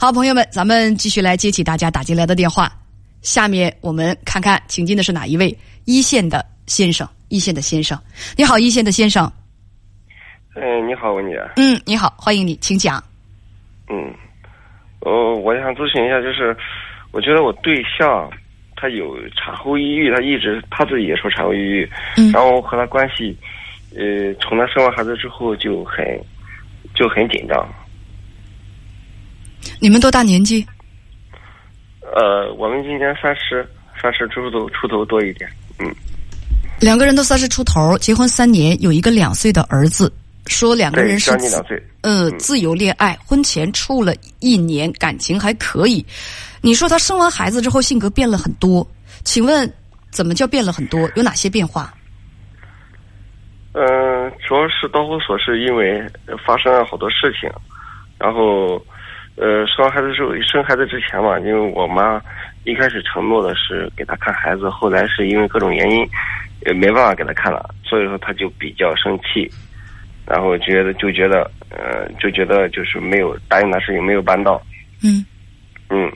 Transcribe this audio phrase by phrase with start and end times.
[0.00, 2.70] 好，朋友们，咱们继续来接起大家打进来的电话。
[3.20, 7.04] 下面我们看看，请进的是哪一位一线的先生？
[7.30, 8.00] 一线的先生，
[8.36, 9.28] 你好，一线的先生。
[10.54, 11.36] 嗯，你好，文姐。
[11.56, 13.02] 嗯，你好，欢迎你，请讲。
[13.90, 14.14] 嗯，
[15.00, 16.56] 呃，我想咨询一下，就是
[17.10, 18.30] 我觉得我对象
[18.76, 23.36] 他有产后抑郁，他一直他自己也说产后抑郁，嗯然后和他关系，
[23.96, 26.06] 呃，从他生完孩子之后就很
[26.94, 27.68] 就很紧张。
[29.80, 30.66] 你们多大年纪？
[32.14, 33.66] 呃，我们今年三十，
[34.00, 35.48] 三十出头出头多一点。
[35.78, 35.94] 嗯，
[36.80, 40.12] 两个人都三十出头，结婚三年，有一个两岁的儿子。
[40.46, 41.76] 说两个，人是将近两岁。
[42.00, 46.04] 呃嗯自由恋爱，婚前处了一年，感情还可以。
[46.62, 48.86] 你说他生完孩子之后性格变了很多，
[49.24, 49.70] 请问
[50.10, 51.10] 怎么叫变了很多？
[51.16, 51.92] 有哪些变化？
[53.72, 56.02] 嗯、主要是导火索是因为
[56.46, 57.48] 发生了好多事情，
[58.18, 58.82] 然后，
[59.40, 62.20] 呃，生完孩子之后，生孩子之前嘛，因为我妈
[62.64, 66.04] 一开始承诺的是给她看孩子，后来是因为各种原因，
[66.66, 69.48] 也没办法给他看了，所以说她就比较生气，
[70.26, 74.60] 然后觉得就觉得，呃，就觉得就是没有答应的事情没有办到，
[75.04, 75.24] 嗯，
[75.88, 76.10] 嗯，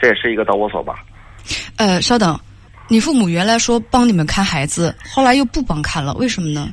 [0.00, 1.04] 这也是一个导火索吧。
[1.76, 2.40] 呃，稍等，
[2.88, 6.70] 你父母原来说帮你们看孩子，后来又不帮看了，为什么呢？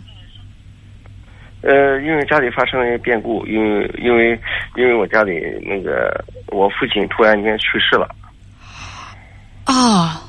[1.64, 4.40] 呃，因为家里发生了一些变故，因为因为
[4.76, 6.14] 因为我家里那个
[6.48, 8.08] 我父亲突然间去世了
[9.66, 10.22] 啊，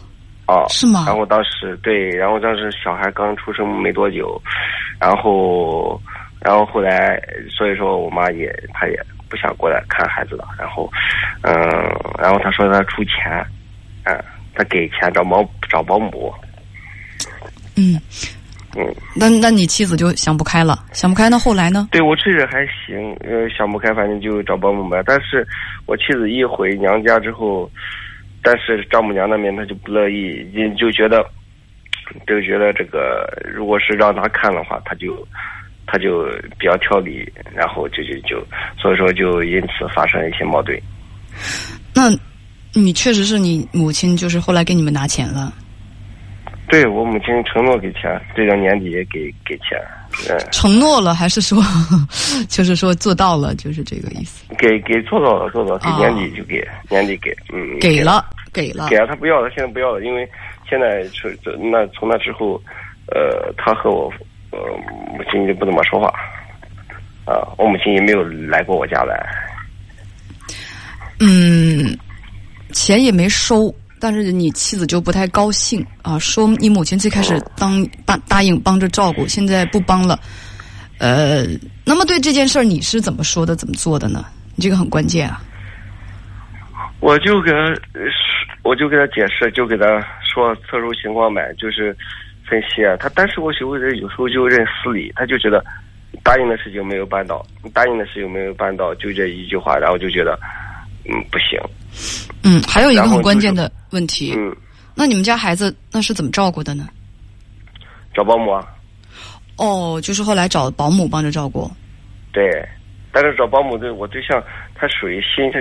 [0.46, 1.04] 哦，是吗？
[1.06, 4.40] 然后当时对，然后当时小孩刚出生没多久，
[5.00, 6.00] 然后
[6.40, 8.96] 然后后来，所以说我妈也她也
[9.28, 10.88] 不想过来看孩子了，然后
[11.42, 11.52] 嗯，
[12.16, 13.44] 然后她说她出钱，
[14.04, 14.16] 嗯，
[14.54, 16.32] 她给钱找保找保姆，
[17.76, 18.00] 嗯，
[18.76, 18.94] 嗯。
[19.14, 21.88] 那那你妻子就想不开了，想不开，那后来呢？
[21.90, 25.02] 对我这人还行，呃，想不开，反正就找保姆呗。
[25.06, 25.46] 但是
[25.86, 27.70] 我妻子一回娘家之后，
[28.42, 31.24] 但是丈母娘那边她就不乐意，也就觉得，
[32.26, 35.26] 就觉得这个如果是让她看的话，她就，
[35.86, 36.24] 她就
[36.58, 38.44] 比较挑理，然后就就就，
[38.78, 40.78] 所以说就因此发生了一些矛盾。
[41.94, 42.10] 那
[42.72, 45.52] 你确实是你母亲，就是后来给你们拿钱了，
[46.68, 49.78] 对我母亲承诺给钱，这个年底也给给钱，
[50.30, 51.62] 嗯，承诺了，还是说，
[52.48, 54.44] 就是说做到了，就是这个意思？
[54.56, 58.96] 给给做到了，做到，给哦年底就给，年底给，嗯，给了，给了给。
[58.96, 59.06] 了。
[59.06, 60.28] 他不要了，现在不要了，因为
[60.68, 62.60] 现在是这那从那之后，
[63.12, 64.10] 呃，他和我
[64.50, 64.58] 呃
[65.12, 66.08] 母亲就不怎么说话，
[67.26, 69.14] 啊，我母亲也没有来过我家来，
[71.20, 71.96] 嗯，
[72.72, 73.72] 钱也没收，
[74.04, 80.20] 但是你妻子就不太高兴啊，说你母亲最开始当答答应帮着照顾，现在不帮了。
[80.98, 81.46] 呃，
[81.86, 84.26] 那么对这件事儿你是怎么说的，怎么做的呢？
[84.56, 85.40] 你这个很关键啊。
[87.00, 87.56] 我就给他，
[88.62, 89.86] 我就给他解释，就给他
[90.22, 91.96] 说特殊情况呗，就是
[92.46, 95.64] 分析啊，他，但是我媳妇人有时候就认死理，他就觉得
[96.22, 100.38] 答应的事情没有办到，答应的事情没有办到，就这一句话，然后就觉得，
[101.06, 101.58] 嗯，不行，
[102.42, 104.54] 嗯，还有一个很关键的问题，嗯，
[104.94, 106.88] 那你们家孩子那是怎么照顾的呢？
[108.14, 108.66] 找保姆啊。
[109.56, 111.70] 哦，就是后来找保姆帮着照顾。
[112.32, 112.66] 对，
[113.12, 114.42] 但是找保姆对我对象，
[114.74, 115.60] 他属于心，他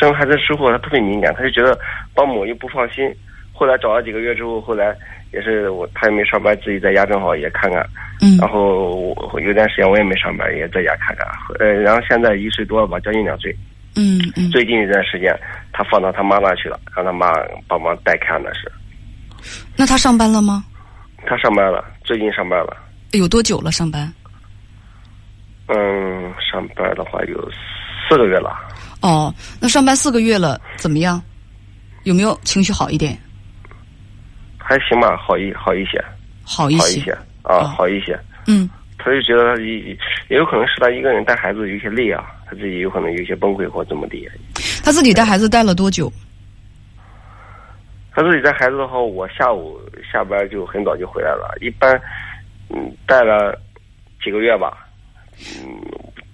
[0.00, 1.78] 生孩子之后他特别敏感，他就觉得
[2.14, 3.04] 保姆又不放心。
[3.52, 4.94] 后来找了几个月之后，后来
[5.32, 7.86] 也是我他也没上班，自己在家正好也看看。
[8.22, 11.26] 嗯然后我有段时间我也没上班，也在家看看。
[11.58, 13.54] 呃，然后现在一岁多了吧，将近两岁。
[13.96, 14.50] 嗯嗯。
[14.50, 15.34] 最近一段时间，
[15.72, 17.32] 他放到他妈那去了，让他妈
[17.66, 18.70] 帮忙代看的是。
[19.76, 20.64] 那他上班了吗？
[21.26, 22.76] 他上班了，最近上班了。
[23.12, 24.12] 有多久了上班？
[25.68, 27.50] 嗯，上班的话有
[28.08, 28.56] 四个月了。
[29.02, 31.20] 哦，那上班四个月了，怎么样？
[32.04, 33.18] 有没有情绪好一点？
[34.58, 36.02] 还行吧，好一好一些。
[36.44, 36.82] 好一些。
[36.82, 38.18] 好一些啊，哦好一些。
[38.46, 38.68] 嗯
[38.98, 39.96] 他就觉得他也
[40.28, 44.30] 也有可能是他一个人带孩子有些累啊，他自己有可能有些崩溃或怎么的。
[44.84, 46.10] 他自己带孩子带了多久？
[48.12, 49.78] 他自己带孩子的话，我下午
[50.10, 52.00] 下班就很早就回来了，一般
[52.70, 53.60] 嗯带了
[54.24, 54.86] 几个月吧，
[55.60, 55.76] 嗯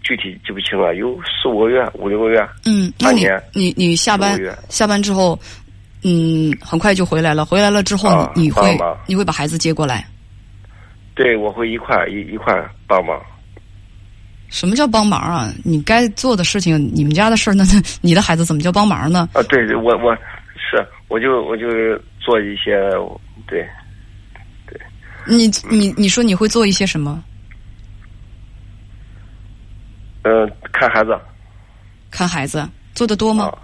[0.04, 2.38] 具体记不清了，有四五个月、五六个月。
[2.66, 4.38] 嗯，那你你你下班
[4.68, 5.36] 下班之后，
[6.04, 7.44] 嗯，很快就回来了。
[7.44, 10.06] 回来了之后，啊你你会你会把孩子接过来？
[11.16, 12.54] 对，我会一块一一块
[12.86, 13.20] 帮忙。
[14.52, 15.50] 什么叫帮忙啊？
[15.64, 19.28] 你该做的事情，你们家的事儿，那那 你的孩子怎么叫帮忙呢？
[19.32, 20.14] 啊，对，我我
[20.56, 21.66] 是我就我就
[22.20, 22.78] 做一些
[23.48, 23.66] 对
[24.66, 24.78] 对
[25.26, 27.24] 你你你说你会做一些什么？
[30.24, 31.18] 嗯、看孩子。
[32.10, 33.46] 看孩子，做的多吗？
[33.46, 33.56] 啊，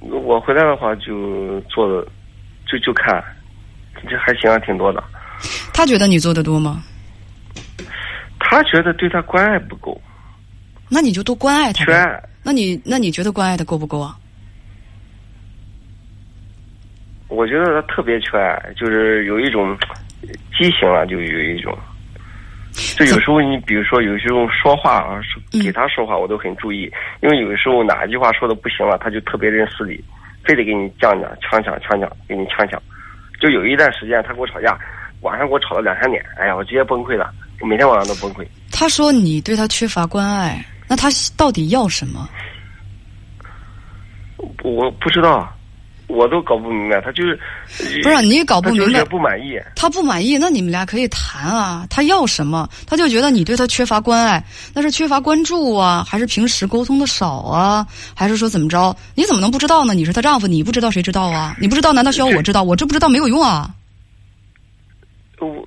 [0.00, 2.08] 我回来的话就做的，
[2.66, 3.22] 就就看，
[4.08, 5.04] 这还行啊，挺多的。
[5.74, 6.82] 他觉得你做的多吗？
[8.48, 10.00] 他觉得对他关爱不够，
[10.88, 11.92] 那你就多关爱他呗。
[11.92, 12.22] 缺爱。
[12.42, 14.16] 那你那你觉得关爱的够不够啊？
[17.28, 19.76] 我觉得他特别缺爱，就是有一种
[20.56, 21.76] 畸形了，就有一种。
[22.96, 25.20] 就有时候你比如说有时候说话啊，
[25.52, 26.90] 嗯给他说话我都很注意，
[27.20, 30.02] 因为有的时候哪一句话说的不行了，他就特别认死理，
[30.44, 32.80] 非得给你犟犟、呛呛、呛呛，给你呛呛。
[33.40, 34.78] 就有一段时间他跟我吵架，
[35.22, 38.46] 晚上给我吵了两三点，哎呀，我直接崩溃了，我每天晚上都崩溃。
[38.70, 42.28] 他说你对他缺乏关爱，那他到底要什么？
[44.62, 45.48] 我不知道，
[46.08, 47.38] 我都搞不明白，他就是
[48.02, 49.58] 不是你也搞不明白他，不满意。
[49.74, 51.86] 他不满意，那你们俩可以谈啊。
[51.88, 52.68] 他要什么？
[52.86, 54.44] 他就觉得你对他缺乏关爱，
[54.74, 58.94] 那是缺乏关注啊，还是平时沟通的少啊，还是说怎么着？
[59.14, 59.94] 你怎么能不知道呢？
[59.94, 61.56] 你是她丈夫，你不知道谁知道啊？
[61.60, 62.62] 你不知道，难道需要我知道？
[62.64, 63.72] 我这不知道没有用啊。
[65.40, 65.66] 我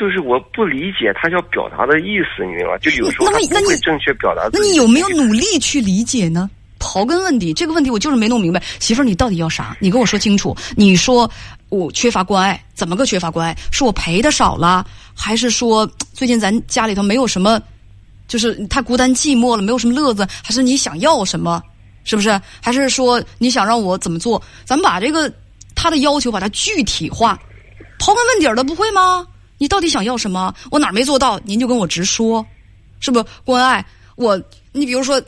[0.00, 2.78] 就是我不理解他要表达的意思，你明白吗？
[2.78, 4.48] 就有时候他那你不会正确表达。
[4.50, 6.48] 那你有没有努力去理解呢？
[6.78, 8.62] 刨根问底，这个问题我就是没弄明白。
[8.78, 9.76] 媳妇儿，你到底要啥？
[9.78, 10.56] 你跟我说清楚。
[10.74, 11.30] 你说
[11.68, 13.54] 我缺乏关爱，怎么个缺乏关爱？
[13.70, 17.60] 是我陪的少了，还是说最近咱家里头没有什么，
[18.26, 20.26] 就是太孤单寂寞了，没有什么乐子？
[20.42, 21.62] 还是你想要什么？
[22.04, 22.40] 是不是？
[22.62, 24.42] 还是说你想让我怎么做？
[24.64, 25.30] 咱们把这个
[25.74, 27.38] 他的要求把它具体化，
[27.98, 29.26] 刨根问底儿的，不会吗？
[29.60, 30.54] 你到底想要什么？
[30.70, 32.44] 我哪儿没做到，您就跟我直说，
[32.98, 33.22] 是不？
[33.44, 33.84] 关爱
[34.16, 34.40] 我，
[34.72, 35.20] 你比如说，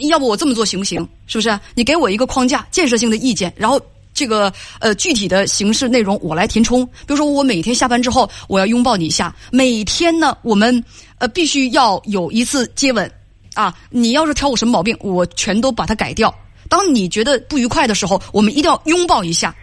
[0.00, 1.00] 要不我这么做行不行？
[1.26, 1.58] 是不是？
[1.74, 3.80] 你给我一个框架，建设性的意见，然后
[4.12, 6.84] 这个呃具体的形式内容我来填充。
[6.84, 10.84] 比如说，我每天下班之后我要拥抱你一下，每天呢我们
[11.16, 13.10] 呃必须要有一次接吻
[13.54, 13.74] 啊。
[13.88, 16.34] 你要是挑我什么毛病，我全都把它改掉。
[16.68, 19.56] 当你觉得不愉快的时候，我们一定要拥抱一下。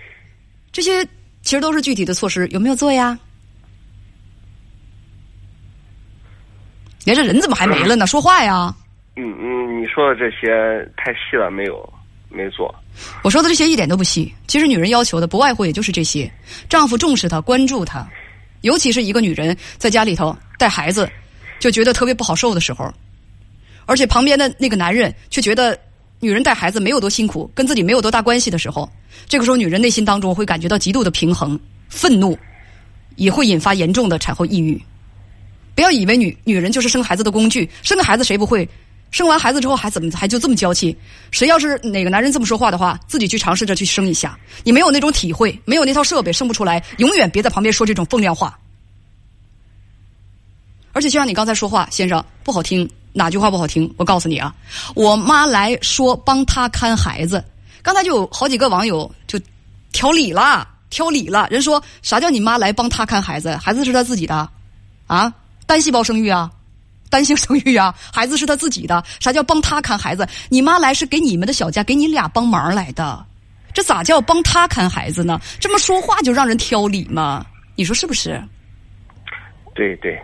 [0.71, 1.05] 这些
[1.43, 3.15] 其实都是具体的措施，有没有做呀？
[7.07, 8.05] 你这人怎么还没了呢？
[8.05, 8.75] 说话呀！
[9.15, 11.93] 嗯嗯，你说的这些太细了，没有
[12.27, 12.75] 没做。
[13.23, 14.29] 我说的这些一点都不细。
[14.45, 16.29] 其实女人要求的不外乎也就是这些：
[16.67, 18.05] 丈夫重视她，关注她，
[18.59, 21.09] 尤其是一个女人在家里头带孩子，
[21.59, 22.93] 就觉得特别不好受的时候，
[23.85, 25.79] 而且旁边的那个男人却觉得
[26.19, 28.89] 女人带孩子没有多辛苦，跟自己没有多大关系的时候，
[29.29, 31.57] 这个时候女人内心当中会感觉到极度的平衡、
[31.87, 32.37] 愤怒，
[33.15, 34.77] 也会引发严重的产后抑郁。
[35.77, 38.67] 不要以为女女人就是生孩子的工具，生个孩子谁不会？
[39.11, 40.97] 生完孩子之后还怎么还就这么娇气？
[41.29, 44.35] 谁要是哪个男人这么说话的话，自己去尝试着去生一下。
[44.63, 46.83] 你没有那种体会，没有那套设备，生不出来。
[46.97, 48.57] 永远别在旁边说这种风凉话。
[50.93, 53.93] 而且就像你刚才说话，先生不好听，哪句话不好听？
[53.97, 54.55] 我告诉你啊，
[54.95, 57.45] 我妈来说帮她看孩子，
[57.83, 59.39] 刚才就有好几个网友就
[59.91, 61.47] 挑理了，挑理了。
[61.51, 63.55] 人说啥叫你妈来帮她看孩子？
[63.57, 64.49] 孩子是她自己的，
[65.05, 65.31] 啊，
[65.67, 66.51] 单细胞生育啊。
[67.09, 70.27] 单性生育啊，孩子是他自己的，啥叫帮他看孩子？
[70.49, 73.25] 你妈来是给你们的小家，给你俩帮忙来的，
[73.73, 75.39] 这咋叫帮他看孩子呢？
[75.57, 77.45] 这么说话就让人挑理吗？
[77.77, 78.43] 你说是不是？
[79.73, 80.21] 对对，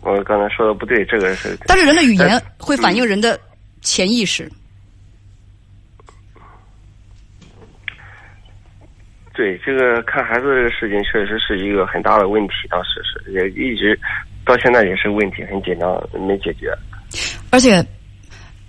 [0.00, 1.54] 我刚才说的不对，这个是。
[1.66, 3.38] 但是人的语言会反映人的
[3.82, 4.50] 潜意识。
[9.34, 13.98] 对这个看孩子这个事情，确实是一个很大的问题，当时是也一直
[14.52, 15.90] 到现在也是问题，很紧张，
[16.28, 16.70] 没解决。
[17.48, 17.82] 而且，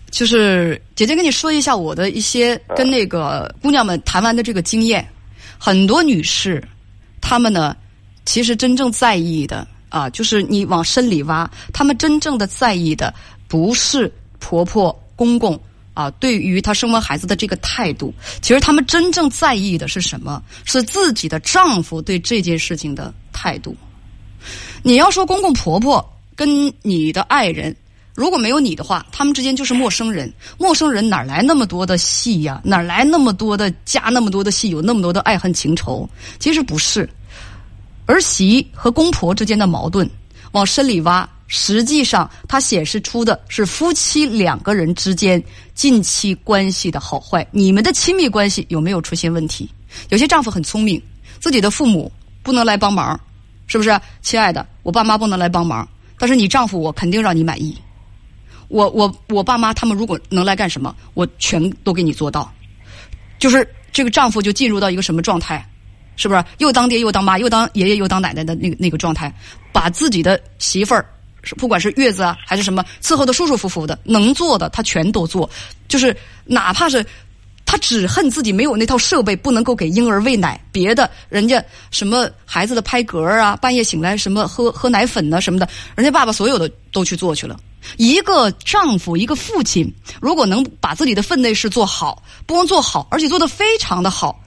[0.10, 5.06] 就是姐姐跟你说一下我的一些跟那个姑娘们谈完的这个经验，
[5.58, 6.64] 很多女士，
[7.20, 7.76] 她们呢，
[8.24, 13.14] 其实真正在意的啊，就是你往深里挖，她们真正的在意的
[13.50, 14.10] 不是
[14.40, 15.60] 婆婆公公
[15.94, 20.42] 啊，对于她生完孩子的这个态度，其实她们真正在意的是什么？
[20.64, 23.76] 是自己的丈夫对这件事情的态度。
[24.82, 26.04] 你要说公公婆婆
[26.36, 27.76] 跟你的爱人。
[28.16, 30.32] 如果没有你的话，他们之间就是陌生人。
[30.60, 32.62] 陌生人哪来那么多的戏呀？
[32.64, 36.08] 哪来那么多的加那么多的戏，有那么多的爱恨情仇？
[36.38, 37.10] 其实不是，
[38.06, 40.08] 儿媳和公婆之间的矛盾，
[40.52, 47.44] 往深里挖，实际上它显示出的是夫妻两个人之间近期关系的好坏。
[47.50, 49.68] 你们的亲密关系有没有出现问题？
[50.10, 51.02] 有些丈夫很聪明，
[51.40, 52.12] 自己的父母
[52.44, 53.20] 不能来帮忙，
[53.68, 54.00] 是不是？
[54.22, 57.78] 亲爱的，我爸妈不能来帮忙，但是你丈夫我肯定让你满意。
[58.68, 62.52] 我我我爸妈他们如果能来干什么，我全都给你做到。
[63.40, 65.64] 就是这个丈夫就进入到一个什么状态，
[66.16, 66.44] 是不是？
[66.58, 69.34] 又当爹又当妈，又当爷爷又当奶奶的那个那个状态，
[69.72, 71.06] 把自己的媳妇儿
[71.58, 75.50] 不管是月子啊还是什么，伺候的舒舒服服的，能做的他全都做，
[75.88, 76.16] 就是
[76.46, 77.06] 哪怕是。
[77.74, 80.64] 他只恨自己没有那套设备，不能够给婴儿喂奶。
[80.72, 87.60] 别的人家什么孩子的拍嗝啊，半夜醒来什么喝喝奶粉呢什么的，人家爸爸所有的都去做去了。
[87.98, 94.40] 一个丈夫，一个父亲，如果能把自己的分内事做好，不光做好，而且做得非常的好，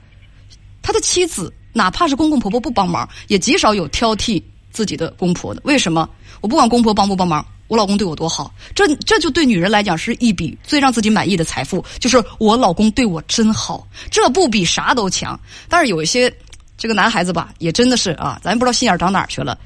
[0.81, 4.41] 他的妻子哪怕是公公婆婆不帮忙，也极少有挑剔
[4.71, 5.59] 自己的公婆的。
[5.65, 6.09] 为什么？
[6.39, 7.45] 我不管公婆帮不帮忙。
[7.67, 15.39] 我老公对我多好，这这就对女人来讲是一笔最让自己满意的财富，就是我老公对我真好，这不比啥都强。
[15.67, 16.33] 但是有一些
[16.77, 19.57] 这个男孩子吧，也真的是啊，咱不知道心眼长哪儿去了。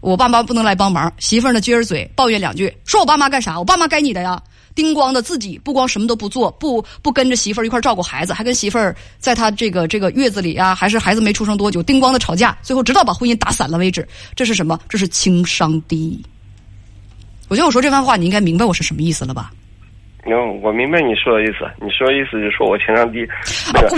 [0.00, 3.58] 我爸妈不能来帮忙，媳妇儿呢撅着嘴抱怨两句，说我爸妈干啥？
[3.58, 4.40] 我爸妈该你的呀！
[4.74, 14.06] 叮咣的自己不光什么都不做，不不跟着媳妇儿一块照顾孩子，还跟媳妇儿在他这个这个月子里啊，还是孩子没出生多久，叮咣的吵架，最后直到把婚姻打散了为止。
[14.36, 14.78] 这是什么？
[14.88, 16.24] 这是情商低。
[17.48, 19.50] 我觉得我说这番话，你应该明白我是什么意思了吧？
[20.24, 21.64] 嗯，我明白你说的意思。
[21.80, 23.26] 你说的意思就是说我情商低。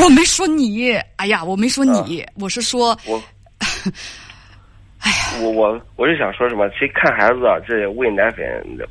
[0.00, 3.20] 我没说你，哎呀，我没说你，我是说我。
[5.02, 6.68] 哎呀，我我我是想说什么？
[6.70, 8.44] 其实看孩子啊，这喂奶粉、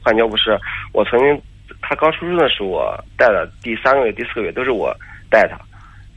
[0.04, 0.60] 换尿不湿，
[0.92, 1.42] 我曾经
[1.82, 4.94] 他刚出生的时候，我带了第三个月、第四个月都是我
[5.30, 5.58] 带他。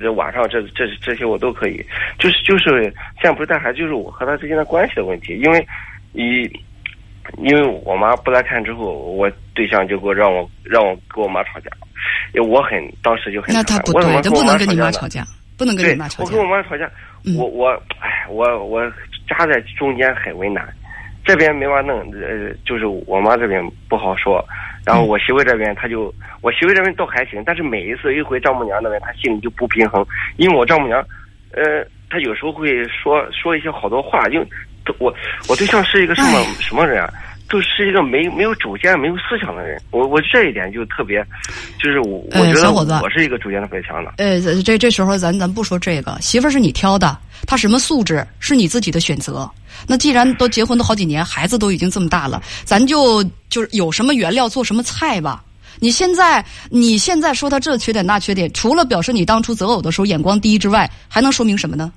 [0.01, 1.85] 这晚上这这这些我都可以。
[2.19, 5.65] 就是就是现在不是带孩子，就是我和他之间的关系的问题，因为
[6.13, 6.51] 一。
[7.39, 11.71] 因为我妈不来看之后，我对象就给我让我让我跟我妈吵架，
[12.35, 15.25] 因为我很当时就很那他不对，他不能跟你妈吵架，
[15.57, 16.31] 不能跟你妈吵架。
[16.31, 16.91] 我跟我妈吵架，
[17.39, 18.83] 我我哎，我我
[19.29, 20.67] 夹在中间很为难，
[21.25, 24.45] 这边没法弄，呃，就是我妈这边不好说，
[24.85, 30.05] 然后我媳妇这边她就我媳妇这边倒还行，但是每一次一回丈母娘那边，她心里就不平衡，
[30.37, 31.01] 因为我丈母娘，
[31.53, 34.45] 呃，她有时候会说说一些好多话，就。
[34.99, 35.13] 我
[35.49, 37.13] 我对象是一个什么什么人啊？
[37.51, 39.79] 就是一个没没有主见、没有思想的人。
[39.91, 41.23] 我我这一点就特别，
[41.79, 44.15] 就是我我觉得我是一个主见特别强的。
[44.17, 47.15] 呃，这这时候咱咱不说这个，媳妇儿是你挑的，
[47.47, 49.51] 她什么素质是你自己的选择。
[49.87, 55.45] 那既然都结婚都好几年，孩子都已经这么大了，咱就就是有什么原料做什么菜吧。
[55.79, 61.93] 你现在你现在说他这缺点那缺点，除了表示你当初择偶的时候眼光低之外，还能说明什么呢？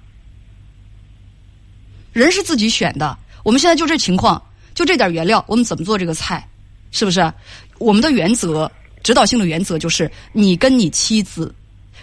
[2.16, 4.42] 人是自己选的，我们现在就这情况，
[4.74, 6.48] 就这点原料，我们怎么做这个菜？
[6.92, 7.30] 是不是？
[7.78, 8.72] 我们的原则，
[9.04, 11.54] 指导性的原则就是，你跟你妻子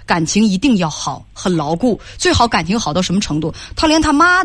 [0.05, 3.55] 感情一定要好，很牢固，最好感情好到什么程度？
[3.75, 4.45] 他连他妈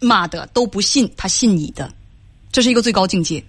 [0.00, 1.88] 妈的都不信，他信你的，
[2.50, 3.40] 这是一个最高境界。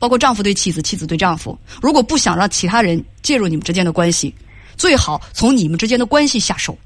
[0.00, 4.34] 包括丈夫对妻子，妻子对丈夫，如果不想让其他人介入你们之间的关系，
[4.76, 6.76] 最好从你们之间的关系下手。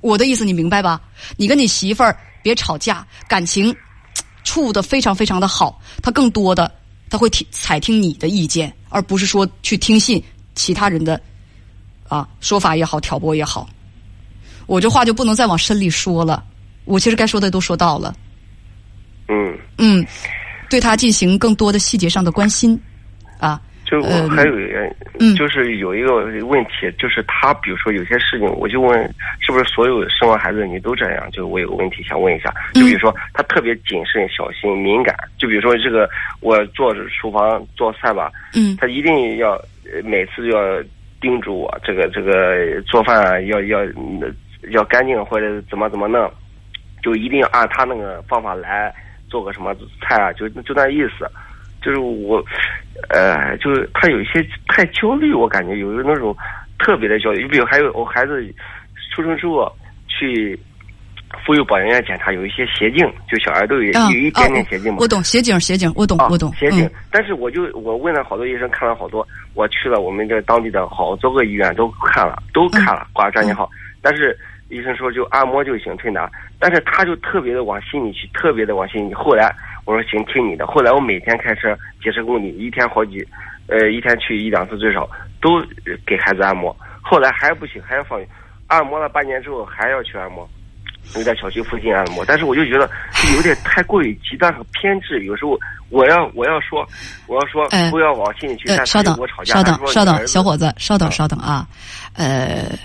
[0.00, 1.00] 我的意思你明白吧？
[1.36, 2.16] 你跟你媳妇儿。
[2.40, 3.74] 别吵架，感情
[4.44, 5.82] 处的非常非常的好。
[6.00, 6.70] 他更多的
[7.10, 10.22] 他会听采听你的意见，而不是说去听信
[10.54, 11.20] 其他人的
[12.08, 13.68] 啊说法也好，挑拨也好。
[14.66, 16.42] 我这话就不能再往深里说了。
[16.84, 18.14] 我其实该说的都说到了。
[19.26, 20.06] 嗯嗯，
[20.70, 22.80] 对他进行更多的细节上的关心
[23.38, 23.60] 啊。
[23.88, 29.02] 就我还有一个，就是有一个问题，就是他比如说有些事情，我就问
[29.40, 31.26] 是不是所有生完孩子你都这样？
[31.32, 36.06] 就我有个问题想问一下，就比如说他特别谨慎、小心、敏感，就比如说这个
[36.40, 39.58] 我做厨房做菜吧，嗯，他一定要
[40.04, 40.60] 每次要
[41.18, 43.80] 叮嘱我这个这个做饭要要
[44.70, 46.30] 要干净或者怎么怎么弄，
[47.02, 48.94] 就一定要按他那个方法来
[49.30, 51.26] 做个什么菜啊，就就那意思。
[51.80, 52.44] 就是我，
[53.10, 56.36] 呃，就是他有一些太焦虑，我感觉有那种
[56.78, 57.42] 特别的焦虑。
[57.42, 58.44] 你比如还有我孩子
[59.14, 59.72] 出生之后
[60.08, 60.58] 去
[61.46, 64.98] 妇幼保健院检查，有一些斜颈，就小孩都有有一点点斜颈嘛。
[65.00, 66.52] 我懂斜颈，斜颈，我懂，我懂。
[66.54, 73.70] 斜颈，但是我就我问了好多医生，看了好多，我去了我们这当地的好多个医院都看了，都看了挂专家号，
[74.02, 74.36] 但是
[74.68, 76.28] 医生说就按摩就行，推拿。
[76.58, 79.14] 但是他就特别的往心里去，特别的往心里。
[79.14, 79.54] 后来。
[79.88, 80.66] 我说行，听你的。
[80.66, 83.26] 后来我每天开车几十公里，一天好几，
[83.68, 85.08] 呃，一天去一两次最少，
[85.40, 85.64] 都
[86.06, 86.76] 给孩子按摩。
[87.00, 88.20] 后来还不行，还要放，
[88.66, 90.46] 按摩了半年之后还要去按摩，
[91.04, 92.22] 就在小区附近按摩。
[92.26, 92.80] 但是我就觉得
[93.34, 95.24] 有点太过于极端和偏执。
[95.24, 96.86] 有时候我要我要说，
[97.26, 98.68] 我要说不要往心里去。
[98.84, 99.16] 稍等，
[99.46, 101.66] 稍等，稍等，小伙子，稍等，稍等啊。
[102.12, 102.78] 呃，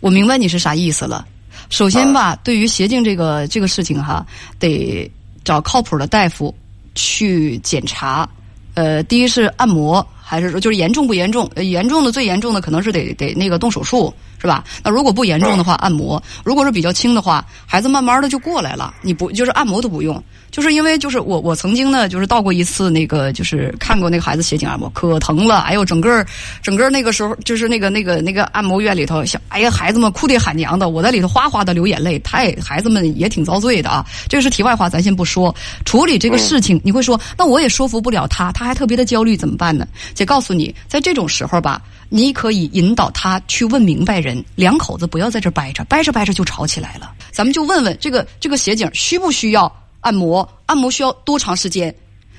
[0.00, 1.24] 我明白你是啥意思了。
[1.68, 4.26] 首先吧，对于斜颈这个这个事情哈，
[4.58, 5.08] 得。
[5.44, 6.54] 找靠谱的大夫
[6.94, 8.28] 去检查，
[8.74, 11.50] 呃，第一是按摩，还是说就是严重不严重？
[11.56, 14.64] 严重的最严重的可能是得得那个动手术，是吧？
[14.82, 20.22] 那如果不严重的话，按摩；如果是比较轻的话，孩子慢慢的就过来了，你不就是按摩都不用。
[20.50, 26.26] 就是因为就是我我曾经呢就是到过一次那个就是看过那个孩子斜颈按摩可疼了，哎呦整个
[26.60, 34.04] 整个那个时候就是那个那个那个按摩院里头，小哎呀孩子们哭爹喊娘的，我在里头哗哗的流眼泪，太孩子们也挺遭罪的啊。
[34.28, 35.54] 这个是题外话，咱先不说。
[35.84, 39.86] 处理这个事情，你会说那我也说服不了他，他还特别的焦虑，怎么办呢？
[40.14, 41.80] 姐告诉你，在这种时候吧，
[42.10, 47.14] 你可以引导他去问明白人，两口子不要在这掰扯，掰扯掰扯就吵起来了。
[47.30, 49.72] 咱们就问问这个这个协警需不需要？
[50.00, 51.94] 按摩，按摩需要多长时间？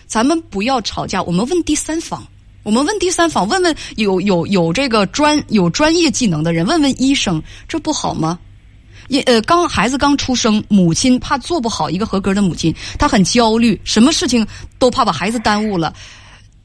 [0.08, 2.22] 咱们不要吵架，我们问第三方，
[2.64, 8.38] 我们问第三方，问问有有有这个专有专业技能的人，问问医生，这不好吗？
[9.08, 14.46] 也呃，刚孩子刚出生，母亲怕做不好一个合格的母亲，她很焦虑，什么事情
[14.80, 15.94] 都怕把孩子耽误了。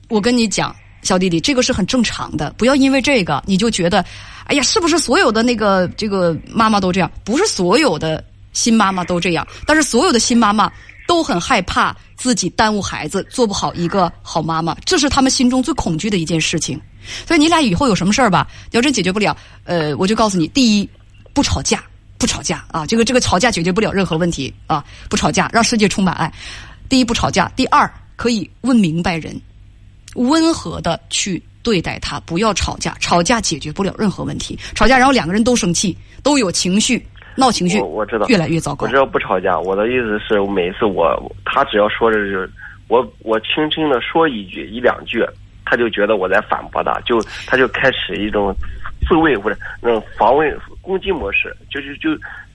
[0.09, 0.75] 我跟你讲，
[1.07, 4.05] 小弟弟，这个是很正常的，不要因为这个你就觉得，
[4.45, 7.11] 哎呀，是不是所有的那个这个妈妈都这样？
[7.25, 8.23] 不是所有的
[8.53, 10.71] 新妈妈都这样，但是所有的新妈妈
[11.07, 16.79] 都很害怕自己耽误孩子，做不好一个好妈妈，这是他们心中最恐惧的一件事情。
[17.25, 20.91] 所以你俩以后有什么事儿吧，要真解决不了，呃，我就告诉你，第一，
[21.33, 21.81] 不吵架，
[22.19, 26.33] 不吵架啊，这个这个吵架解决不了任何问题啊，不吵架，让世界充满爱。
[26.89, 29.41] 第一，不吵架；第二，可以问明白人，
[30.17, 34.59] 温和的去对待他，不要吵架，吵架解决不了任何问题。
[34.75, 37.05] 吵架然后两个人都生气，都有情绪，
[37.37, 38.91] 闹情绪，我我知道，越来越糟糕我。
[38.91, 42.51] 知道不吵架，我的意思是，每一次我他只要说的是
[42.89, 45.25] 我我轻轻的说一句一两句，
[45.65, 48.55] 他就觉得我在反驳他，就他就开始一种
[49.09, 52.11] 自卫或者那种防卫攻击模式，就是就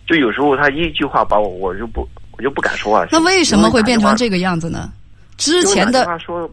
[0.07, 3.05] 就有时候他一句话把我我就不我就不敢说话。
[3.11, 4.29] 那为什么会变成这？
[4.29, 4.89] 个样子呢？
[5.41, 6.07] 之前的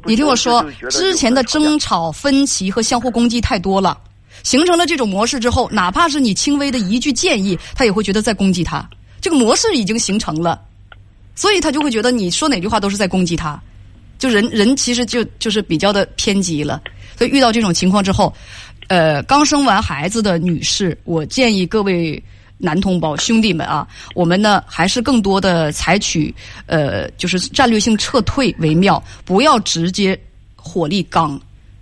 [0.07, 3.99] 你听我说之前的争吵、分歧和相互攻击太多了，
[4.42, 8.88] 形成了这种模式之后，哪怕是你轻微的一句建议，他也会觉得在攻击他。
[9.21, 10.59] 这个模式已经形成了，
[11.35, 13.61] 所以他就会觉得你说哪句话都是在攻击他。
[14.18, 16.80] 就人人其实就就是比较的偏激了，
[17.18, 18.33] 所以遇到这种情况之后，
[18.87, 22.23] 呃，刚生完孩子的女士，我建议各位
[22.59, 26.35] 男同胞兄弟们啊，我们呢还是更多的采取
[26.67, 30.19] 呃，就是战略性撤退为妙，不要直接
[30.56, 31.41] 火力刚。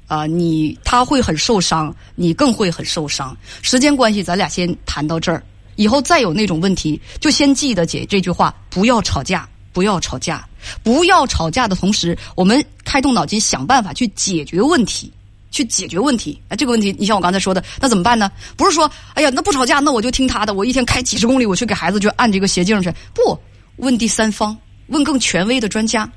[0.09, 3.37] 啊、你他会很受伤，你更会很受伤。
[3.61, 5.43] 时间关系，咱俩先谈到这儿。
[5.75, 10.49] 以后再有那种问题，就先记得姐这句话：不要吵架，不要吵架，
[10.85, 15.13] 不要吵架的同时，我们开动脑筋想办法去解决问题，
[15.51, 16.41] 去解决问题。
[16.49, 18.31] 哎，这个问题，你像我刚才说的，那怎么办呢？
[18.57, 22.93] 不是说，哎呀，那不吵架，那我就听他的，我一天开几十公里，我去给孩子就按这个斜镜去。
[23.15, 23.39] 不，
[23.77, 24.57] 问第三方，
[24.89, 26.11] 问更权威的专家，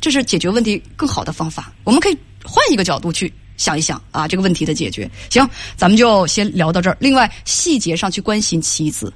[0.00, 1.72] 这是解决问题更好的方法。
[1.84, 5.10] 我们可以换一个角度去想一想啊，这个问题的解决。
[5.30, 6.96] 行，咱们就先聊到这儿。
[7.00, 9.12] 另外，细节上去关心妻子，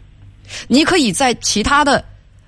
[0.68, 2.04] 你可以在其他的，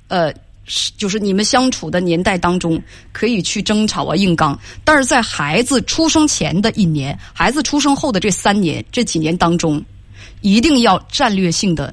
[0.08, 0.32] 呃，
[0.64, 2.80] 是就是你们相处的年代当中，
[3.12, 9.84] 可以去争吵啊、硬刚，但是在孩子出生前的一年，孩子出生后的这三年、这几年当中，
[10.40, 11.92] 一定要战略性的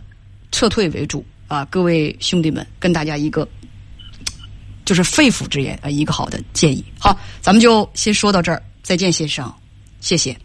[0.51, 1.65] 撤退为主啊！
[1.65, 3.47] 各位兄弟们，跟大家一个
[4.86, 6.84] 就是肺腑之言啊，一个好的建议。
[6.99, 9.51] 好，咱们就先说到这儿，再见，先生，
[9.99, 10.36] 谢谢。